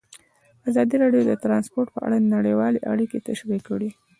ازادي 0.69 0.95
راډیو 1.03 1.21
د 1.27 1.31
ترانسپورټ 1.43 1.87
په 1.95 1.99
اړه 2.05 2.17
نړیوالې 2.35 2.79
اړیکې 2.91 3.23
تشریح 3.27 3.61
کړي. 3.69 3.89